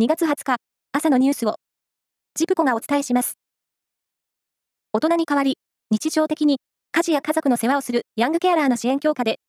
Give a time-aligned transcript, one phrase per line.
[0.00, 0.58] 2月20日、
[0.92, 1.56] 朝のニュースを、
[2.36, 3.36] ジプコがお伝えします。
[4.92, 5.58] 大人に代わり、
[5.90, 6.60] 日常的に、
[6.92, 9.40] 家事や家族の世話をするヤングケアラーの支援強化で、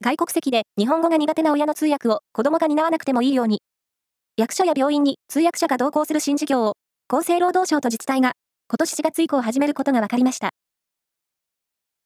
[0.00, 3.62] 外国籍で日本語が苦手な親の通訳を子供が担わなくてもいいように、
[4.36, 6.72] 役所や病院に通訳者が同行する新事業を、
[7.06, 8.32] 厚生労働省と自治体が、
[8.68, 10.50] 今年4月以降始めることが分かりました。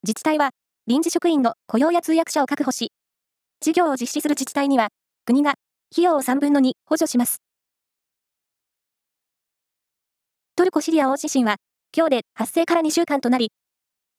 [0.03, 0.51] 自治体は、
[0.87, 2.93] 臨時職員の雇用や通訳者を確保し、
[3.63, 4.89] 事業を実施する自治体には、
[5.25, 5.55] 国が
[5.93, 7.41] 費用を3分の2補助します。
[10.61, 11.57] トルコ・シリア大地震は、
[11.97, 13.51] 今日で発生から2週間となり、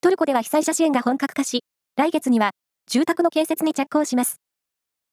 [0.02, 1.64] トルコでは被災者支援が本格化し、
[1.96, 2.50] 来月には
[2.90, 4.38] 住宅の建設に着工します。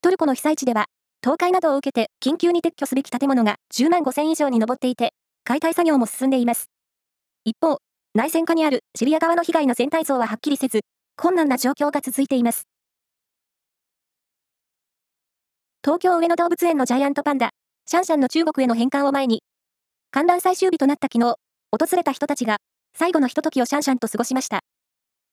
[0.00, 0.86] トルコの被災地では、
[1.22, 5.10] 倒壊などを受けて緊急に撤去すべき建物が10万5千以上に上っていて、
[5.44, 6.70] 解体作業も進んでいます。
[7.44, 7.76] 一方、
[8.14, 10.80] 内戦下にあるシリア側の被害の全体像ははっきりせず、
[11.14, 12.62] 困難な状況が続いています。
[15.84, 17.50] 東京上野動物園のジャイアントパンダ、
[17.84, 19.42] シャンシャンの中国への返還を前に、
[20.10, 21.36] 観覧最終日となった昨日、
[21.70, 22.56] 訪れた人たちが、
[22.96, 24.60] 最後のひとときをシャンシャンと過ごしました。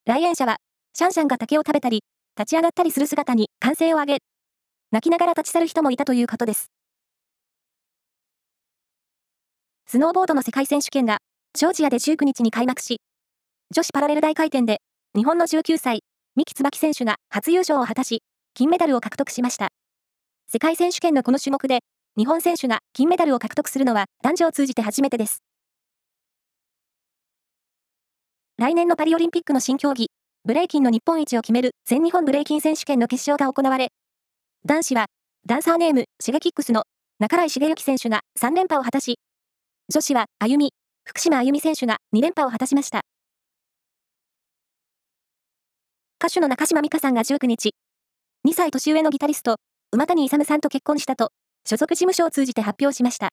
[0.05, 0.57] 来園者は、
[0.93, 2.03] シャンシャンが竹を食べたり、
[2.37, 4.17] 立ち上がったりする姿に歓声を上げ、
[4.91, 6.71] 泣きながら立ち去る人もいたということです。
[9.87, 11.19] スノーボードの世界選手権が、
[11.53, 12.97] ジョージアで19日に開幕し、
[13.71, 14.81] 女子パラレル大回転で、
[15.15, 16.01] 日本の19歳、
[16.35, 19.69] 三木椿選手が初優勝を果たし、金メダルを獲得しました。
[20.51, 21.79] 世界選手権のこの種目で、
[22.17, 25.43] 日本選手が金メダルを獲得するのは男女を通じて初めてです。
[28.57, 30.07] 来年のパリオリンピックの新競技、
[30.45, 33.89] ブレイキンの日本一を決める全日本ブレイキン選手権の決勝が行われ、
[34.63, 35.07] 男子は
[35.45, 36.83] ダンサーネームシゲキックスの
[37.19, 39.19] 中来茂之選手が3連覇を果たし、
[39.93, 40.71] 女子はあゆみ、
[41.03, 43.01] 福島あゆみ選手が2連覇を果たしました。
[46.23, 47.75] 歌手の中島美嘉さんが19日、
[48.47, 49.57] 2歳年上のギタリスト、
[49.91, 51.31] 馬谷勇さんと結婚したと
[51.67, 53.29] 所属事務所を通じて発表しました。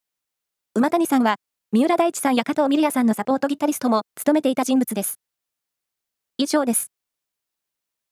[0.74, 1.36] 馬谷さんは、
[1.70, 5.20] 三浦大知さんや加藤ミリアさんのサポートギタリストも務めていた人物です。
[6.38, 6.91] 以上です。